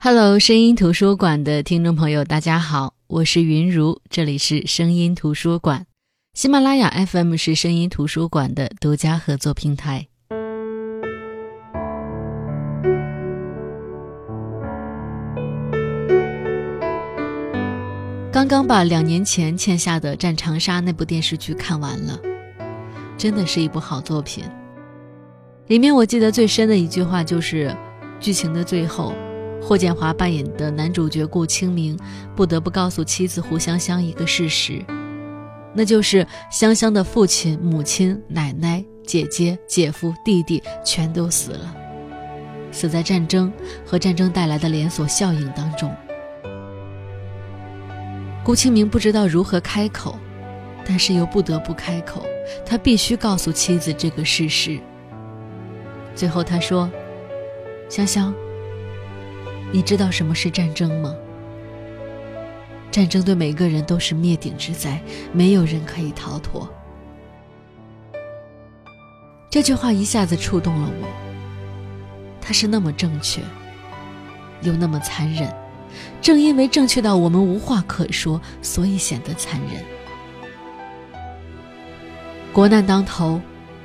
[0.00, 5.86] Hello，声音图书馆的听众朋友，大家好，我是云如，这里是声音图书馆。
[6.34, 10.06] 喜马拉雅 FM 是声音图书馆的独家合作平台。
[18.30, 22.16] 刚刚把两年前欠下的《战长沙》那部电视剧看完了，
[23.16, 24.44] 真的是一部好作品。
[25.66, 27.76] 里面我记得最深的一句话就是，
[28.20, 29.12] 剧情的最后。
[29.60, 31.98] 霍建华扮演的男主角顾清明
[32.34, 34.82] 不得不告诉妻子胡香香一个事实，
[35.74, 41.74] 那就是香香的父亲、母亲、奶奶、姐姐、姐夫、弟弟全都死了，
[42.72, 43.52] 死在战争
[43.84, 45.94] 和战争带来的连锁效应当中。
[48.42, 50.18] 顾清明不知道如何开口，
[50.86, 52.24] 但是又不得不开口，
[52.64, 54.78] 他必须告诉妻子这个事实。
[56.14, 56.90] 最后他说
[57.90, 58.34] ：“香香。”
[59.70, 61.14] 你知道什么是战争吗？
[62.90, 65.00] 战争对每个人都是灭顶之灾，
[65.32, 66.68] 没有人可以逃脱。
[69.50, 71.08] 这句话一下子触动了我。
[72.40, 73.42] 它是那么正确，
[74.62, 75.52] 又那么残忍。
[76.22, 79.84] 正因为正确到我们无话可说，所以显得残忍。
[82.54, 83.38] 国难当头，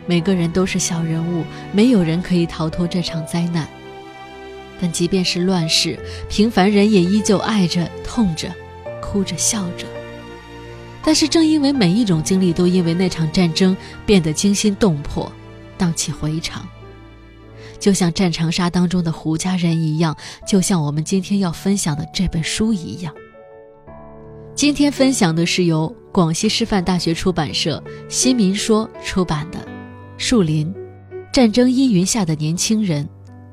[0.06, 1.44] 每个人都是小人物，
[1.74, 3.68] 没有人可以逃脱这场灾难。
[4.80, 5.98] 但即便是乱世，
[6.30, 8.54] 平凡人也依旧爱着、痛着、
[9.02, 9.86] 哭着、笑着。
[11.04, 15.32] 但是正因为每一种经历都因为那场战争变得惊心动魄、
[15.78, 16.66] 荡气回肠，
[17.78, 20.16] 就像《战长沙》当中的胡家人一样，
[20.48, 23.14] 就像我们今天要分享的这本书一样。
[24.56, 29.60] 今天分享的是由广西师范大学出版社新民说出版的
[30.18, 30.74] 《树林：
[31.34, 33.04] 战争阴云下的年轻人》，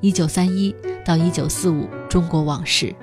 [0.01, 0.75] 一九三一。
[1.03, 2.95] 到一九四五，中国往事，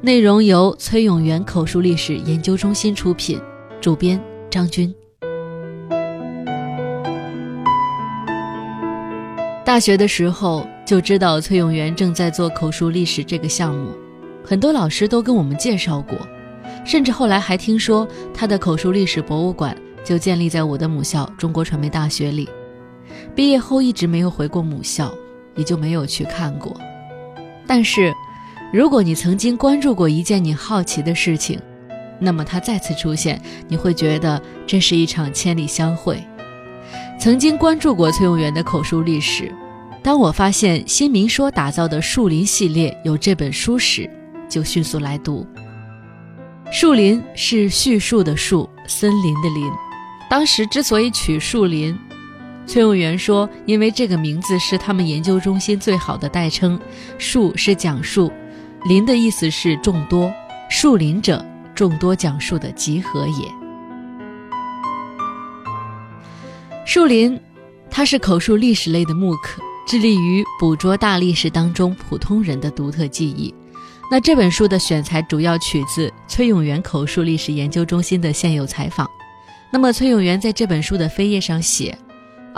[0.00, 3.38] 内容由崔永元口述历史研究中心出品，
[3.78, 4.20] 主编
[4.50, 4.92] 张军。
[9.64, 13.90] 大学的时候就知道崔永元正在做口述历史这个项目，
[14.42, 16.16] 很多老师都跟我们介绍过，
[16.86, 22.48] 甚至后来还听说他的口述历史博物馆就建立在我的母校中国传媒大学里。
[23.36, 25.14] 毕业后一直没有回过母校，
[25.56, 26.76] 也就没有去看过。
[27.66, 28.14] 但是，
[28.72, 31.60] 如果你曾经关注过一件你好奇的事情，
[32.20, 36.22] 那么它再次出现，你会觉得这是一场千里相会。
[37.18, 39.52] 曾经关注过崔永元的口述历史，
[40.02, 44.08] 当我发现新民说打造的树林系列有这本书时，
[44.48, 45.46] 就迅速来读。
[46.70, 49.70] 树林是叙述的树，森林的林。
[50.28, 51.96] 当时之所以取树林。
[52.66, 56.78] 崔永元说：“因为这个名字是他们研究中心最好的代称。
[57.16, 58.30] 树是讲述，
[58.88, 60.32] 林的意思是众多，
[60.68, 61.44] 树林者
[61.76, 63.48] 众多讲述的集合也。
[66.84, 67.40] 树林，
[67.88, 73.54] 它是口述历史类的木刻，致力于捕捉大历史当中普通人的独特记忆。
[74.10, 79.08] 那这本书的选材主要取自崔永元口述历史研究中心的现有采访。
[79.72, 81.96] 那么崔永元在这本书的扉页上写。”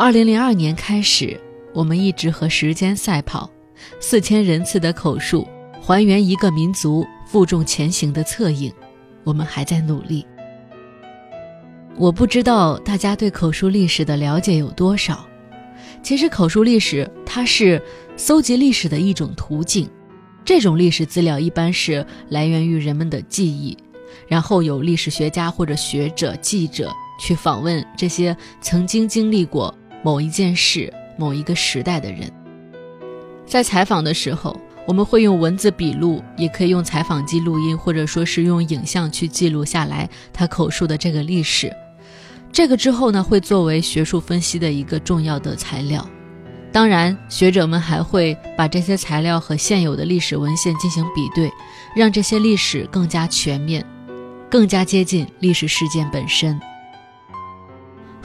[0.01, 1.37] 二零零二年开始，
[1.75, 3.51] 我们一直和时间赛跑，
[3.99, 5.45] 四千人次的口述，
[5.83, 8.73] 还原一个民族负重前行的侧影，
[9.25, 10.25] 我们还在努力。
[11.97, 15.27] 我不知道大家对口述历史的了解有多少。
[16.01, 17.83] 其实，口述历史它是
[18.17, 19.91] 搜集历史的一种途径。
[20.45, 23.77] 这种历史资料一般是来源于人们的记忆，
[24.29, 29.75] 然后有历史学家或者学者、记者去访问这些曾经经历过。
[30.03, 32.31] 某一件事、某一个时代的人，
[33.47, 41.73] 在采访的时候，我们会用文字笔录，也可以用采访机录音，或者说是用影像去记录下来他口述的这个历史。
[42.51, 46.09] 这个之后呢，会作为学术分析的一个重要的材料。
[46.71, 51.51] 当然，学者们还会把这些材料和现有的历史文献进行比对，
[51.97, 53.85] 让这些历史更加全面，
[54.51, 56.59] 更加接近历史事件本身。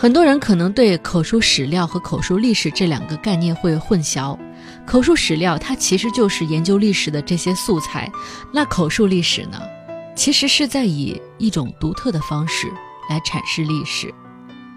[0.04, 4.38] 很多人可能对口述史料和口述历史这两个概念会混淆。
[4.86, 8.12] 口述史料它其实就是研究历史的这些素材，
[8.54, 9.62] 那口述历史呢，
[10.14, 12.68] 其实是在以一种独特的方式
[13.10, 14.14] 来阐释历史。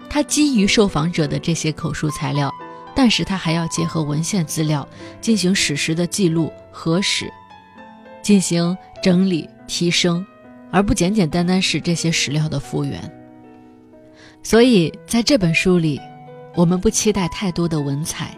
[0.09, 2.49] 它基于受访者的这些口述材料，
[2.95, 4.87] 但是它还要结合文献资料
[5.19, 7.29] 进行史实的记录、核实、
[8.21, 10.25] 进行整理、提升，
[10.71, 13.16] 而不简简单单是这些史料的复原。
[14.43, 15.99] 所以，在这本书里，
[16.55, 18.37] 我们不期待太多的文采，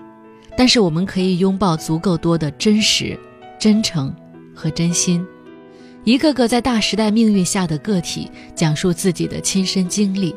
[0.57, 3.18] 但是我们可以拥抱足够多的真实、
[3.60, 4.13] 真诚
[4.56, 5.25] 和真心。
[6.04, 10.36] 一个个在大时代命运下的个体，讲述自己的亲身经历。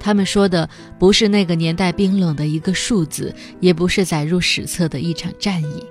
[0.00, 0.68] 他们说的
[0.98, 5.84] 不是那个年代冰冷的一个数字，也不是载入史册的一场战役，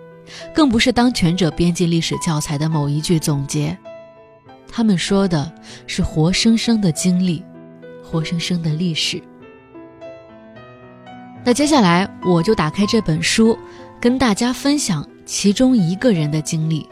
[0.54, 3.78] 更不是当权者编进历史教材的某一句总结。
[4.68, 5.52] 他们说的
[5.86, 7.44] 是活生生的经历，
[8.10, 9.22] 活生生的历史。
[11.46, 13.58] 那接下来我就打开这本书，
[14.02, 16.88] 跟大家分享其中一个人的经历。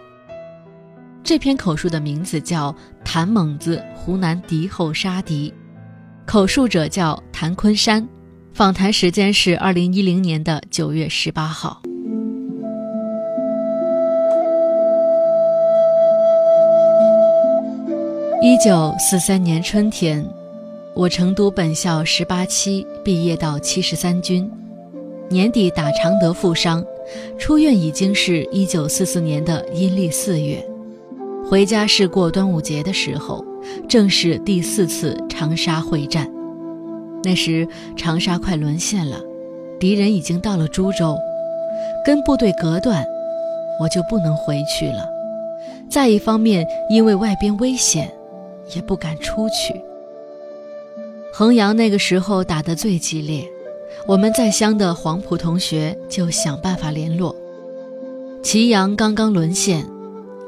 [1.23, 2.71] 这篇口述的名字叫
[3.03, 5.51] 《谭猛子湖南敌后杀敌》。
[6.25, 8.07] 口述者叫谭昆山，
[8.53, 11.81] 访谈时间是二零一零年的九月十八号。
[18.41, 20.25] 一九四三年春天，
[20.97, 24.51] 我成都本校十八期毕业到七十三军，
[25.29, 26.83] 年底打常德负伤，
[27.38, 30.67] 出院已经是一九四四年的阴历四月，
[31.47, 33.45] 回家是过端午节的时候。
[33.88, 36.27] 正是第四次长沙会战，
[37.23, 39.21] 那时长沙快沦陷了，
[39.79, 41.15] 敌人已经到了株洲，
[42.03, 43.05] 跟部队隔断，
[43.79, 45.07] 我就不能回去了。
[45.88, 48.11] 再一方面，因为外边危险，
[48.75, 49.79] 也不敢出去。
[51.38, 53.48] 衡阳那个时候打得最激烈，
[54.07, 57.36] 我们在乡的黄埔同学就想办法联络。
[58.42, 59.86] 祁阳刚刚沦陷。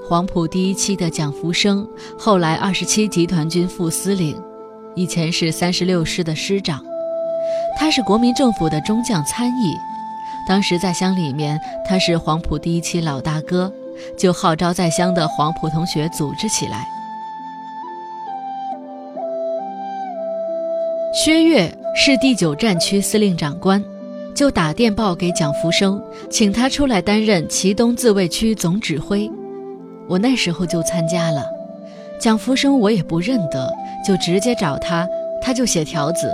[0.03, 1.87] 黄埔第一期的蒋福生，
[2.17, 4.35] 后来二十七集团军副司令，
[4.95, 6.83] 以前是三十六师的师长。
[7.77, 9.75] 他是国民政府的中将参议，
[10.47, 13.71] 当时在乡里面他是黄埔第一期老大哥，
[14.17, 16.87] 就号召在乡的黄埔同学组织起来。
[21.21, 23.83] 薛岳是第九战区司令长官，
[24.33, 29.29] 就打电报给蒋福生，请他出来担任祁东自卫区总指挥。
[30.07, 31.45] 我那时候就参加了，
[32.21, 33.69] 蒋福生我也不认得，
[34.07, 35.05] 就直接找他，
[35.41, 36.33] 他就写条子，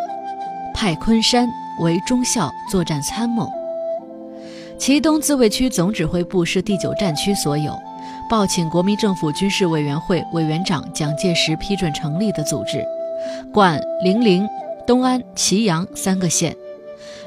[0.71, 1.49] 派昆山
[1.81, 3.51] 为中校作战参谋。
[4.77, 7.75] 祁东自卫区总指挥部是第九战区所有，
[8.29, 12.85] 报请国民政府军事委员会委员长蒋介石批准成立的组织，
[13.51, 14.47] 管零零、
[14.85, 16.55] 东安、祁阳三个县，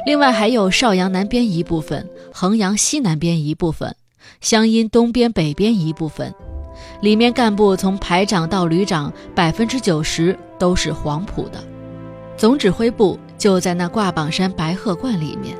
[0.06, 3.94] 另外还有邵阳南边一部分，衡阳西南边一部分。
[4.40, 6.32] 湘阴东边、北边一部分，
[7.00, 11.58] 里面干部从排长到旅长，百分之九十都是黄埔的。
[12.36, 15.56] 总指挥部就在那挂榜山白鹤观里面。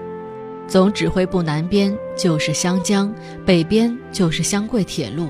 [0.69, 3.13] 总指挥部南边就是湘江，
[3.45, 5.29] 北边就是湘桂铁路，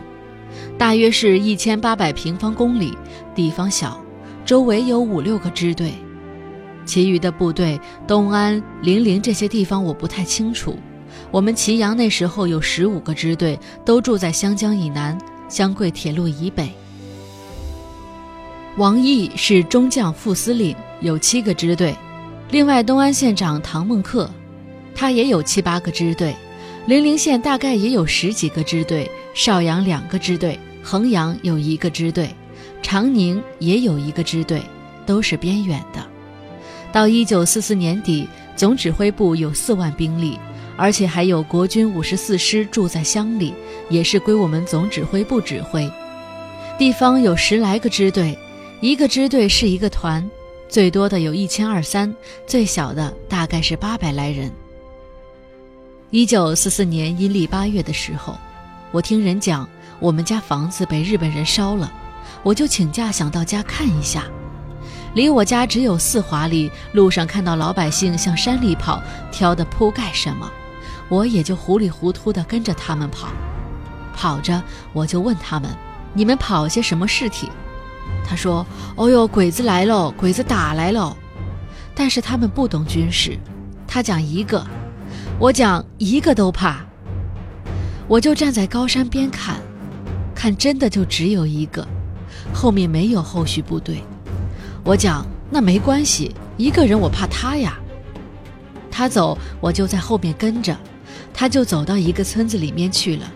[0.76, 2.98] 大约是一千八百平方公里，
[3.34, 3.98] 地方小，
[4.44, 5.92] 周围有五六个支队。
[6.88, 10.74] 其余的部队，东安、零陵这些地方我不太清楚。
[11.30, 15.16] 我们祁阳那时候有十五个支队，都住在湘江以南、
[15.50, 16.70] 湘桂铁路以北。
[18.78, 21.94] 王毅是中将副司令，有七个支队。
[22.50, 24.30] 另外，东安县长唐孟克，
[24.94, 26.34] 他也有七八个支队。
[26.86, 32.34] 零陵县大概也有十几个支队，邵阳两个支队，衡阳有一个支队，
[32.80, 34.62] 长宁也有一个支队，
[35.04, 36.02] 都是边远的。
[36.92, 40.38] 到一九四四年底，总指挥部有四万兵力。
[40.80, 43.52] 而且还有国军五十四师住在乡里，
[43.90, 45.90] 也是归我们总指挥部指挥。
[46.78, 48.38] 地方有十来个支队，
[48.80, 50.24] 一个支队是一个团，
[50.68, 52.14] 最多的有一千二三，
[52.46, 54.52] 最小的大概是八百来人。
[56.10, 58.38] 一九四四年阴历八月的时候，
[58.92, 59.68] 我听人讲
[59.98, 61.92] 我们家房子被日本人烧了，
[62.44, 64.28] 我就请假想到家看一下。
[65.18, 70.48] 离我家只有四华里，路上看到老百姓向山里跑，挑的铺盖什么。
[71.08, 73.26] 我也就糊里糊涂地跟着他们跑，
[74.14, 75.68] 跑着我就问他们
[76.14, 77.50] ：“你们跑些什么尸体？”
[78.24, 81.16] 他说：“哦哟，鬼子来喽，鬼子打来了。”
[81.96, 83.36] 但是他们不懂军事，
[83.88, 84.64] 他讲一个，
[85.40, 86.76] 我讲一个都怕。
[88.06, 89.56] 我就站在高山边看，
[90.32, 91.84] 看真的就只有一个，
[92.54, 94.00] 后面没有后续部队。
[94.88, 97.78] 我讲那没关系，一个人我怕他呀。
[98.90, 100.74] 他走，我就在后面跟着。
[101.34, 103.30] 他就走到一个村子里面去了。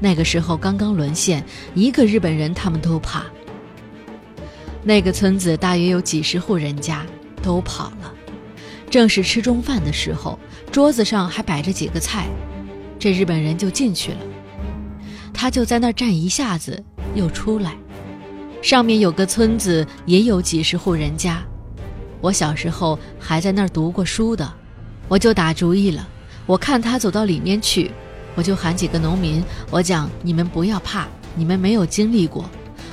[0.00, 1.42] 那个时候刚刚沦陷，
[1.74, 3.24] 一个日本人他们都怕。
[4.84, 7.06] 那个村子大约有几十户人家，
[7.42, 8.12] 都跑了。
[8.90, 10.38] 正是吃中饭的时候，
[10.70, 12.28] 桌子上还摆着几个菜，
[12.98, 14.18] 这日本人就进去了。
[15.32, 17.78] 他就在那儿站一下子，又出来。
[18.62, 21.42] 上面有个村子，也有几十户人家。
[22.20, 24.50] 我小时候还在那儿读过书的，
[25.08, 26.06] 我就打主意了。
[26.44, 27.90] 我看他走到里面去，
[28.34, 32.44] 我就喊几个农民，我讲你们不要怕，你们没有经历过。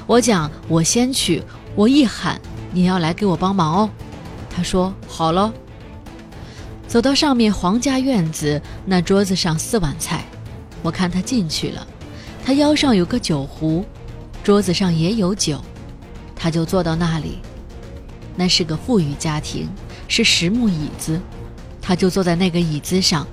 [0.05, 1.43] 我讲，我先去，
[1.75, 2.39] 我一喊，
[2.71, 3.89] 你要来给我帮忙哦。
[4.49, 5.53] 他说好了。
[6.87, 10.23] 走到上面皇家院子，那桌子上四碗菜，
[10.81, 11.85] 我看他进去了，
[12.45, 13.83] 他腰上有个酒壶，
[14.47, 15.61] 桌子上也有酒，
[16.33, 17.39] 他就坐到那里。
[18.33, 19.67] 那是个富裕家庭，
[20.07, 21.19] 是实木椅子，
[21.81, 23.27] 他就坐在那个椅子上。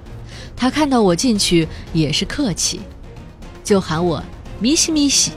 [0.56, 2.80] 他看到我进去也是客气，
[3.62, 4.20] 就喊我
[4.58, 5.30] 咪西咪西，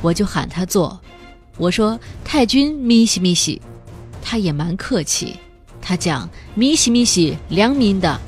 [0.00, 0.98] 我就喊他坐。
[1.58, 3.60] 我说太君咪西咪西，
[4.22, 5.36] 他也蛮客气。
[5.82, 8.18] 他讲咪西咪西良民的，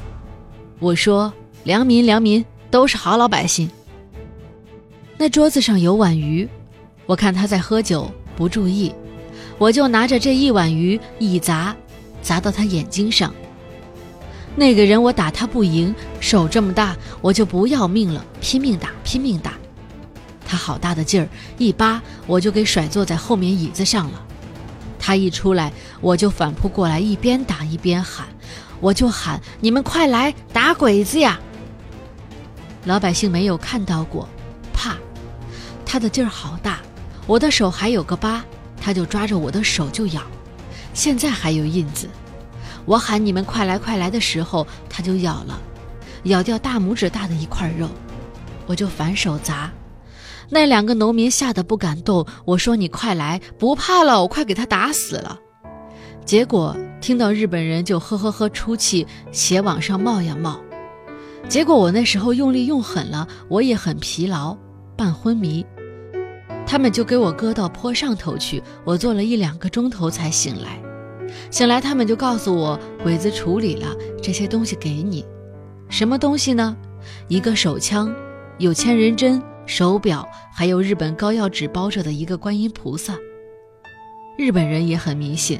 [0.80, 3.70] 我说良民良民都是好老百姓。
[5.16, 6.46] 那桌子上有碗鱼，
[7.06, 8.94] 我看他在喝酒，不注意，
[9.58, 11.74] 我就拿着这一碗鱼一砸，
[12.22, 13.32] 砸到他眼睛上。
[14.56, 19.52] 那个人我打他不赢，手这么大，我就不要命了，拼命打，拼命打。
[20.46, 24.22] 他好大的劲儿，一扒我就给甩坐在后面椅子上了。
[24.98, 28.26] 他一出来，我就反扑过来，一边打一边喊，
[28.80, 31.38] 我就喊：“你们快来打鬼子呀！”
[32.86, 34.28] 老百姓没有看到过，
[34.72, 34.94] 怕。
[35.84, 36.80] 他的劲儿好大，
[37.26, 38.44] 我的手还有个疤，
[38.80, 40.22] 他就抓着我的手就咬，
[40.92, 42.08] 现在还有印子。
[42.84, 45.58] 我喊你们快来快来的时候，他就咬了，
[46.24, 47.88] 咬掉大拇指大的一块肉，
[48.66, 49.72] 我就反手砸。
[50.50, 52.26] 那两个农民吓得不敢动。
[52.44, 55.40] 我说：“你快来，不怕了，我快给他打死了。”
[56.26, 60.60] 结果听到日本人就呵呵呵出气，血往上冒呀冒。
[61.48, 64.54] 结果我那时候用力用狠了，我也很疲劳，
[64.94, 65.64] 半昏迷。
[66.66, 70.80] 他们就给我搁到坡上头去，我坐了一两个钟头才醒来。
[71.50, 73.88] 醒来，他们就告诉我鬼子处理了
[74.22, 75.24] 这些东西给你。
[75.88, 76.76] 什么东西呢？
[77.28, 78.14] 一个手枪，
[78.58, 79.42] 有千人针。
[79.66, 83.16] 手表，还有日本膏药纸包着的一个观音菩萨。
[84.36, 85.58] 日本人也很迷信，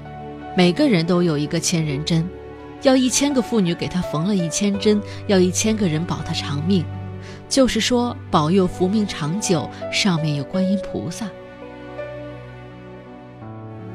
[0.55, 2.29] 每个人都有一个千人针，
[2.83, 6.85] 要一千个妇女给他缝了一千针，要一千个人保他长命，
[7.49, 9.69] 就是说保佑福命长久。
[9.93, 11.29] 上面有观音菩萨。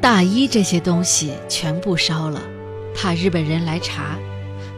[0.01, 2.41] 大衣这些东西全部烧了，
[2.96, 4.18] 怕日本人来查，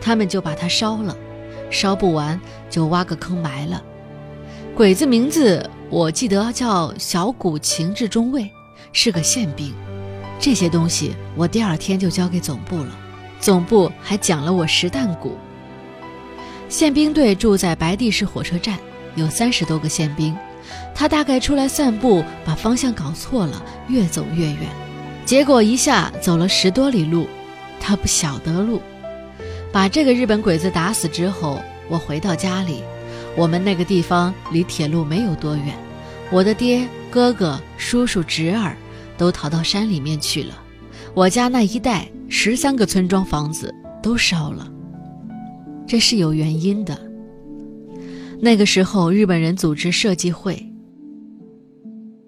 [0.02, 1.16] 他们就把它烧了，
[1.70, 3.82] 烧不完就挖个坑埋了。
[4.76, 8.50] 鬼子名字我记得叫小谷情治中尉，
[8.94, 9.74] 是个宪兵。
[10.40, 12.98] 这些东西我第二天就交给总部了，
[13.40, 15.38] 总部还奖了我十担鼓。
[16.72, 18.80] 宪兵队住在白地市火车站，
[19.16, 20.34] 有三十多个宪兵。
[20.96, 24.70] 他大概出来散步，把方向搞错了，越走越远，
[25.26, 27.28] 结果一下走了十多里路。
[27.78, 28.82] 他不晓得路，
[29.70, 32.82] 把这个日本鬼子打死之后，我回到家里。
[33.36, 35.76] 我们那个地方离铁路没有多远，
[36.32, 38.78] 我的爹、哥哥、叔叔、侄儿
[39.18, 40.58] 都逃到山里面去了。
[41.14, 44.66] 我家那一带十三个村庄房子都烧了，
[45.92, 46.98] 这是有原因的。
[48.40, 50.66] 那个时候日本人组织设计会，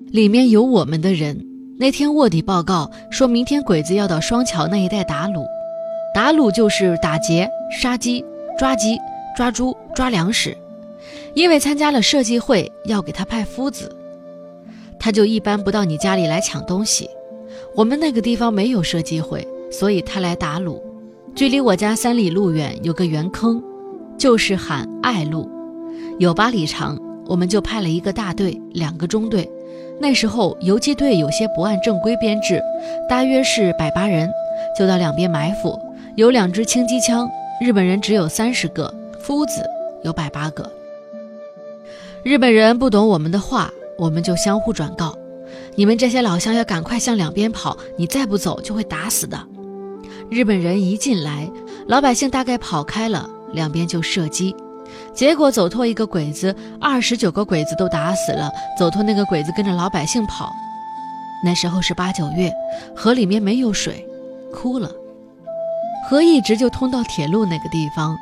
[0.07, 1.47] 里面有我们的人。
[1.79, 5.45] 那天卧底报告说明天鬼子要到双桥那一带打卤，
[6.13, 8.21] 打卤就是打劫、杀鸡、
[8.59, 8.97] 抓鸡、
[9.37, 10.53] 抓猪、抓粮食。
[11.33, 13.89] 因为参加了设计会，要给他派夫子，
[14.99, 17.09] 他就一般不到你家里来抢东西。
[17.73, 20.81] 我们那个地方没有设计会，所以他来打卤。
[21.35, 23.61] 距离我家三里路远有个圆坑，
[24.19, 25.49] 就是喊爱路，
[26.19, 26.97] 有八里长。
[27.25, 29.49] 我们就派了一个大队，两个中队。
[29.99, 32.61] 那时候游击队有些不按正规编制，
[33.09, 34.29] 大约是百八人，
[34.77, 35.79] 就到两边埋伏。
[36.15, 37.27] 有两支轻机枪，
[37.59, 39.63] 日本人只有三十个，夫子
[40.03, 40.69] 有百八个。
[42.23, 45.17] 日本人不懂我们的话，我们就相互转告：
[45.75, 49.39] 你们这些老乡要赶快向两边跑，你再不走就会打死的。
[50.33, 51.47] 日本人一进来，
[51.85, 54.55] 老百姓大概跑开了，两边就射击，
[55.13, 58.49] 结果走脱一个鬼子，二十九个鬼子都打死了。
[58.75, 60.51] 走脱那个鬼子跟着老百姓跑，
[61.45, 62.51] 那时候是八九月，
[62.95, 64.03] 河里面没有水，
[64.51, 64.89] 枯了，
[66.09, 68.17] 河一直就通到铁路那个地方。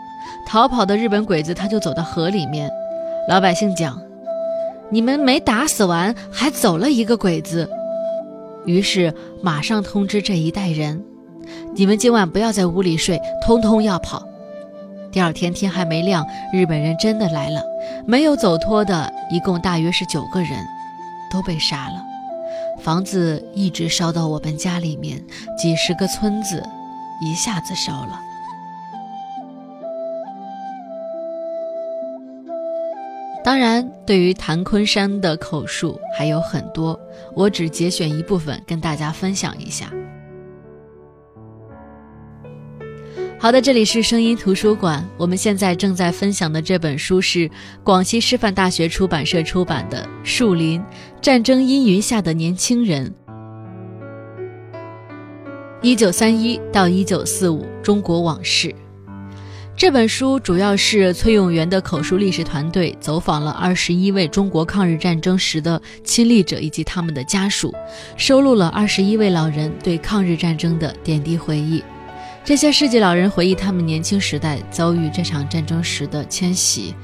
[0.45, 2.69] 逃跑的日本鬼子他就走到河里面。
[3.29, 4.01] 老百姓讲
[4.91, 7.69] ：“你们没打死完，还走了一个鬼子。”
[8.67, 11.01] 于是马上通知这一代人
[11.75, 14.27] ：“你们今晚不要在屋里睡，通通要跑。”
[15.11, 17.61] 第二天天还没亮，日本人真的来了，
[18.05, 20.65] 没有走脱的，一共大约是九个人，
[21.31, 22.01] 都被杀了。
[22.79, 25.21] 房子一直烧到我们家里面，
[25.57, 26.63] 几十个村子
[27.21, 28.19] 一下子烧了。
[33.43, 36.97] 当然，对于谭昆山的口述还有很多，
[37.33, 39.91] 我只节选一部分跟大家分享一下。
[43.41, 47.49] 好的，这里是声音图书馆，我们现在正在分享的这本书是
[47.83, 50.79] 广西师范大学出版社出版的《树林：
[51.19, 53.11] 战争阴云下的年轻人》，
[55.81, 58.75] 一九三一到一九四五中国往事。
[59.75, 67.73] 这本书主要是崔永元的口述历史团队走访了二十一位中国抗日战争时的亲历者以及他们的家属，
[68.15, 71.83] 收录了二十一位老人对抗日战争的点滴回忆。
[72.43, 76.95] 这些世纪老人回忆他们年轻时代遭遇这场战争时的迁徙、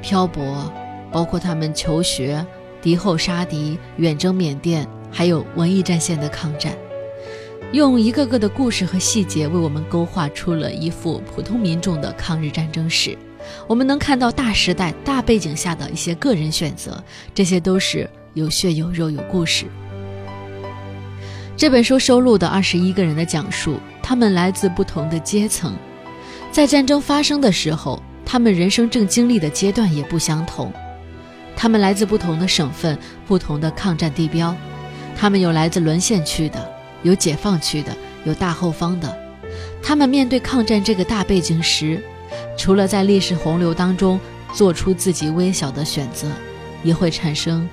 [0.00, 0.72] 漂泊，
[1.10, 2.46] 包括他们求学、
[2.80, 6.72] 敌后杀敌、远征缅甸，还有文艺战线的抗战。
[7.72, 13.18] 用一个个的故事和细节为我们勾画出了一幅普通民众的抗日战争史。
[13.66, 17.02] 我们能看到大时代、大背景下的一些个人选择，
[17.34, 19.66] 这些都是有血有肉、有故事。
[21.56, 25.74] 这本书收录的二十一个人的讲述，他们来自不同的阶层，
[26.52, 30.70] 在战争发生的时候，他们人生正经历的阶段也不相同。
[31.56, 34.54] 他们来自不同的省份、不同的抗战地标，
[35.16, 36.70] 他们有来自沦陷区的。
[37.02, 39.18] 有解放区的，有大后方的，
[39.82, 42.02] 他们面对抗战这个大背景时，
[42.58, 44.20] 除了在历史洪流当中
[44.52, 46.30] 做出自己微小的选择，
[46.82, 47.66] 也会产生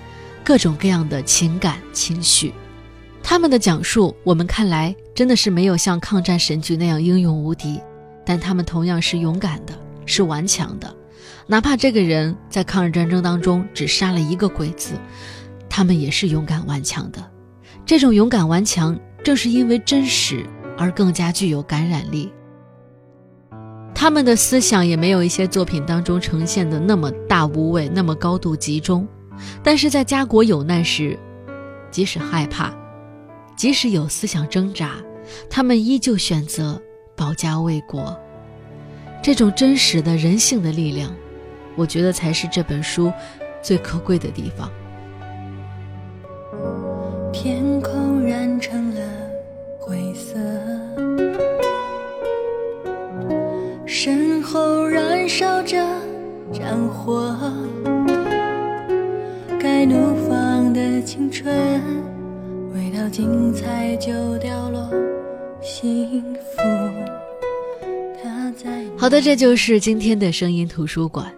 [0.45, 2.53] 各种各样的情感情绪。
[3.23, 7.79] 他们的讲述，我们看来真的是没有像抗战神剧那样英勇无敌，
[8.25, 9.73] 但他们同样是勇敢的，
[10.05, 10.93] 是顽强的。
[11.47, 14.93] 哪怕这个人在抗日战争当中只杀了一个鬼子，
[15.69, 17.23] 他们也是勇敢顽强的。
[17.85, 18.99] 这种勇敢顽强。
[19.23, 20.43] 正是因为真实
[20.75, 22.33] 而更加具有感染力。
[23.93, 29.07] 他们的思想也没有一些作品当中呈现的那么大无畏，那么高度集中。
[29.61, 31.15] 但是在家国有难时，
[31.91, 32.73] 即使害怕，
[33.61, 34.93] 即使有思想挣扎，
[35.47, 36.81] 他们依旧选择
[37.15, 38.19] 保家卫国。
[39.21, 41.13] 这种真实的人性的力量，
[41.75, 43.13] 我觉得才是这本书
[43.61, 44.67] 最可贵的地方。
[47.31, 49.01] 天空染成了
[49.77, 50.39] 灰色，
[53.85, 55.77] 身后燃烧着
[56.51, 57.37] 战火，
[59.59, 61.79] 该怒放的青春，
[62.73, 64.89] 未到精彩就掉落，
[65.61, 66.61] 幸福。
[68.97, 71.33] 好的，这就是今天的声音图书馆。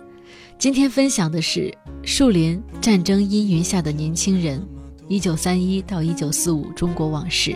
[0.60, 1.62] 今天分享的是
[2.04, 4.60] 《树林：战争阴云下的年轻人》。
[5.08, 7.56] 一九三一到一九四五中国往事，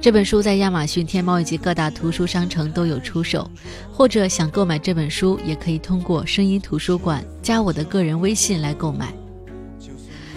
[0.00, 3.48] 这本书在亚马逊、天猫以及各大图书商城都有出售。
[3.92, 9.12] 或者想购买这本书，也可以通过声音图书馆加我的个人微信来购买。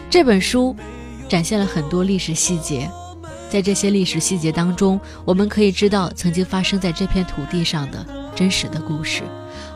[0.09, 0.75] 这本书
[1.27, 2.89] 展现了很多历史细节，
[3.49, 9.23] 在这些历史细节当中，我们可以知道曾经发生在这片土地上的真实的故事。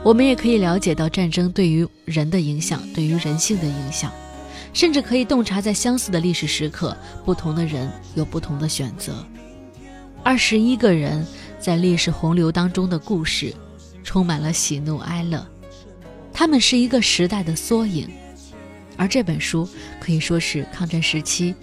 [0.03, 4.12] 我们也可以了解到战争对于人的影响，对于人性的影响。
[4.71, 9.25] 甚至可以洞察，在相似的历史时刻，不同的人有不同的选择。
[10.23, 11.25] 二十一个人
[11.59, 13.51] 在历史洪流当中的故事，
[14.03, 15.43] 充满了喜怒哀乐。
[16.31, 18.07] 他们是一个时代的缩影，
[18.99, 21.55] 而这本书可以说是抗战时期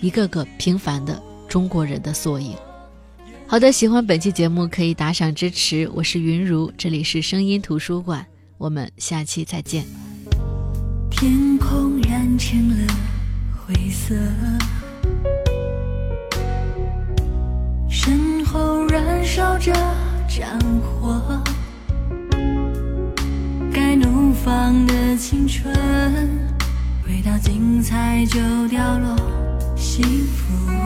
[0.00, 2.56] 一个个平凡的中国人的缩影。
[3.46, 5.86] 好的，喜欢本期节目可以打赏支持。
[5.92, 9.84] 我是云如，这里是声音图书馆，我们下期再见。
[11.10, 12.94] 天空染成了
[13.54, 14.14] 灰色，
[17.90, 19.70] 身后燃烧着
[20.26, 21.44] 战火，
[24.44, 25.72] 放的青春，
[27.06, 29.16] 未到精彩就掉落，
[29.76, 30.81] 幸福。